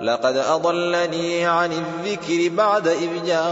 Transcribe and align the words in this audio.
لقد 0.00 0.36
أضلني 0.36 1.46
عن 1.46 1.72
الذكر 1.72 2.48
بعد 2.56 2.88
إذ 2.88 3.24
جاءني 3.26 3.50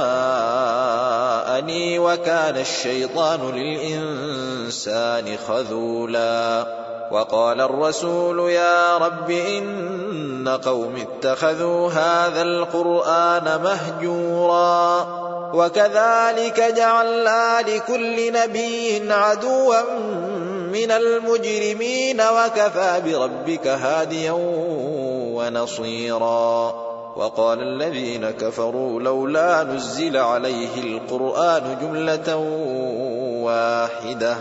وكان 1.99 2.57
الشيطان 2.57 3.51
للإنسان 3.55 5.37
خذولا 5.49 6.67
وقال 7.11 7.61
الرسول 7.61 8.51
يا 8.51 8.99
رب 8.99 9.31
إن 9.31 10.59
قوم 10.65 10.97
اتخذوا 10.97 11.91
هذا 11.91 12.43
القرآن 12.43 13.61
مهجورا 13.63 15.07
وكذلك 15.55 16.75
جعلنا 16.77 17.61
لكل 17.61 18.33
نبي 18.33 19.13
عدوا 19.13 19.77
من 20.73 20.91
المجرمين 20.91 22.21
وكفى 22.21 23.03
بربك 23.05 23.67
هاديا 23.67 24.35
ونصيرا. 25.37 26.87
وقال 27.17 27.63
الذين 27.63 28.31
كفروا 28.31 29.01
لولا 29.01 29.63
نزل 29.63 30.17
عليه 30.17 30.79
القرآن 30.79 31.79
جملة 31.83 32.37
واحدة. 33.43 34.37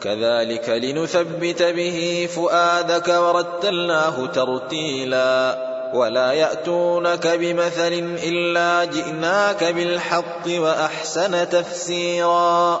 كذلك 0.00 0.68
لنثبت 0.68 1.62
به 1.62 2.28
فؤادك 2.36 3.08
ورتلناه 3.08 4.26
ترتيلا. 4.26 5.58
ولا 5.94 6.32
يأتونك 6.32 7.26
بمثل 7.26 8.16
إلا 8.24 8.84
جئناك 8.84 9.64
بالحق 9.64 10.48
وأحسن 10.48 11.48
تفسيرا. 11.48 12.80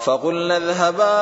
فقلنا 0.00 0.56
اذهبا 0.56 1.18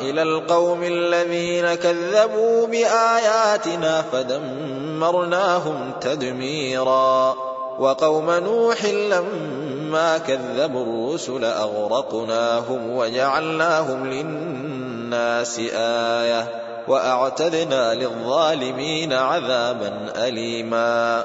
إلى 0.00 0.22
القوم 0.22 0.82
الذين 0.82 1.74
كذبوا 1.74 2.66
بآياتنا 2.66 4.02
فدمرناهم 4.12 5.92
تدميرا. 6.00 7.34
وقوم 7.78 8.30
نوح 8.30 8.84
لما 8.84 10.18
كذبوا 10.18 10.82
الرسل 10.82 11.44
أغرقناهم 11.44 12.96
وجعلناهم 12.96 14.06
للناس 14.06 15.58
آية 15.74 16.48
وأعتدنا 16.88 17.94
للظالمين 17.94 19.12
عذابا 19.12 20.12
أليما. 20.16 21.24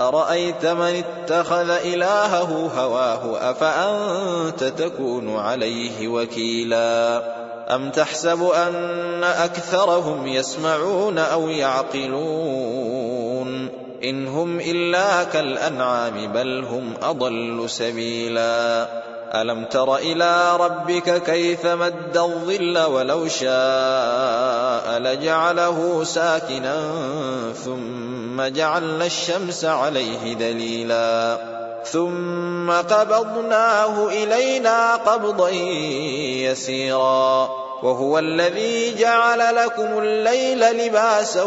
أرأيت 0.00 0.66
من 0.66 1.02
اتخذ 1.04 1.70
إلهه 1.70 2.70
هواه 2.76 3.50
أفأنت 3.50 4.64
تكون 4.64 5.36
عليه 5.36 6.08
وكيلا؟ 6.08 7.22
أم 7.74 7.90
تحسب 7.90 8.42
أن 8.42 9.24
أكثرهم 9.24 10.26
يسمعون 10.26 11.18
أو 11.18 11.48
يعقلون؟ 11.48 13.04
إن 14.04 14.28
هم 14.28 14.60
إلا 14.60 15.24
كالأنعام 15.24 16.32
بل 16.32 16.64
هم 16.64 16.94
أضل 17.02 17.70
سبيلا. 17.70 18.86
ألم 19.34 19.64
تر 19.64 19.96
إلى 19.96 20.56
ربك 20.56 21.22
كيف 21.22 21.66
مد 21.66 22.16
الظل 22.16 22.78
ولو 22.78 23.28
شاء 23.28 24.98
لجعله 24.98 26.04
ساكنا 26.04 26.76
ثم 27.64 28.42
جعلنا 28.42 29.06
الشمس 29.06 29.64
عليه 29.64 30.34
دليلا. 30.34 31.38
ثم 31.84 32.70
قبضناه 32.70 34.08
إلينا 34.08 34.94
قبضا 34.94 35.48
يسيرا. 36.50 37.50
وهو 37.82 38.18
الذي 38.18 38.94
جعل 38.94 39.56
لكم 39.56 39.98
الليل 39.98 40.60
لباسا 40.60 41.42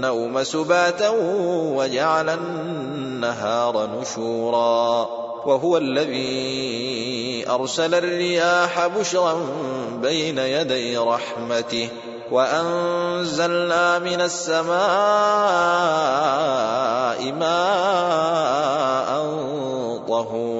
والنوم 0.00 0.42
سباتا 0.42 1.08
وجعل 1.76 2.28
النهار 2.28 3.88
نشورا. 4.00 5.08
وهو 5.46 5.76
الذي 5.76 7.44
أرسل 7.50 7.94
الرياح 7.94 8.86
بشرا 8.86 9.36
بين 10.02 10.38
يدي 10.38 10.98
رحمته 10.98 11.88
وأنزلنا 12.30 13.98
من 13.98 14.20
السماء 14.20 14.72
ماء 17.32 19.10
طهورا. 20.08 20.59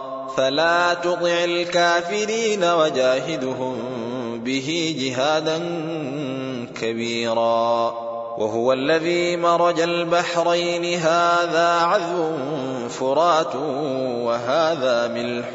فلا 0.37 0.93
تطع 0.93 1.43
الكافرين 1.43 2.63
وجاهدهم 2.63 3.75
به 4.43 4.95
جهادا 4.99 5.59
كبيرا. 6.81 7.93
وهو 8.37 8.73
الذي 8.73 9.37
مرج 9.37 9.79
البحرين. 9.79 10.99
هذا 10.99 11.67
عذب 11.67 12.37
فرات 12.89 13.55
وهذا 14.25 15.07
ملح 15.07 15.47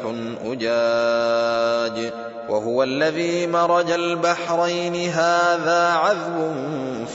أجاج. 0.45 2.11
وهو 2.49 2.83
الذي 2.83 3.47
مرج 3.47 3.91
البحرين. 3.91 5.09
هذا 5.09 5.93
عذب 5.93 6.55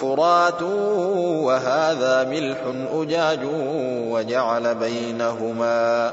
فرات 0.00 0.62
وهذا 1.42 2.25
ملح 2.25 2.59
أجاج. 2.95 3.40
وجعل 4.11 4.75
بينهما 4.75 6.12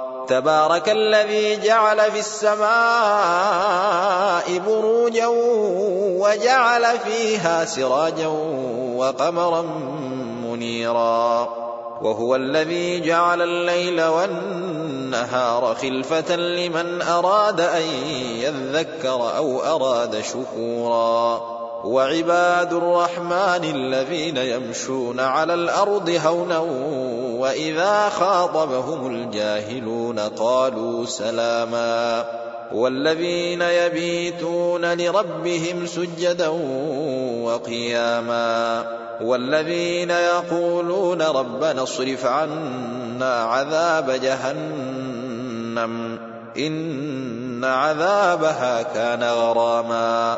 تبارك 0.27 0.89
الذي 0.89 1.55
جعل 1.55 2.11
في 2.11 2.19
السماء 2.19 2.61
بروجا 4.67 5.27
وجعل 6.19 6.99
فيها 6.99 7.65
سراجا 7.65 8.27
وقمرا 8.95 9.61
منيرا. 10.43 11.49
وهو 12.01 12.35
الذي 12.35 12.99
جعل 12.99 13.41
الليل 13.41 14.03
والنهار 14.03 15.75
خلفة 15.81 16.35
لمن 16.35 17.01
أراد 17.01 17.61
أن 17.61 17.81
يذكر 18.41 19.37
أو 19.37 19.59
أراد 19.59 20.21
شكورا. 20.21 21.41
وعباد 21.83 22.73
الرحمن 22.73 23.63
الذين 23.63 24.37
يمشون 24.37 25.19
على 25.19 25.53
الأرض 25.53 26.09
هونا 26.25 26.57
وإذا 27.41 28.09
خاطبهم 28.09 29.07
الجاهلون 29.07 30.19
قالوا 30.19 31.05
سلاما 31.05 32.25
والذين 32.71 33.61
يبيتون 33.61 34.93
لربهم 34.93 35.85
سجدا 35.85 36.47
وقياما 37.43 38.83
والذين 39.21 40.09
يقولون 40.09 41.21
ربنا 41.21 41.83
اصرف 41.83 42.25
عنا 42.25 43.43
عذاب 43.43 44.11
جهنم 44.11 46.19
إن 46.57 47.63
عذابها 47.63 48.81
كان 48.81 49.23
غراما 49.23 50.37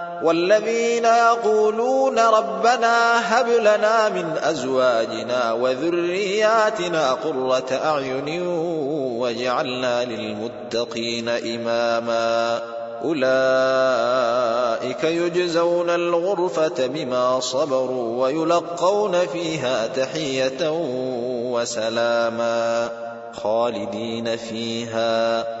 والذين 0.23 1.05
يقولون 1.05 2.19
ربنا 2.19 3.19
هب 3.19 3.47
لنا 3.47 4.09
من 4.09 4.37
أزواجنا 4.37 5.53
وذرياتنا 5.53 7.11
قرة 7.13 7.79
أعين 7.85 8.47
واجعلنا 9.17 10.05
للمتقين 10.05 11.29
إماما. 11.29 12.61
أولئك 13.03 13.23
يجزون 15.03 15.89
الغرفة 15.89 16.87
بما 16.87 17.39
صبروا 17.39 18.21
ويلقون 18.23 19.27
فيها 19.27 19.87
تحية 19.87 20.71
وسلاما 21.51 22.89
خالدين 23.43 24.37
فيها. 24.37 25.60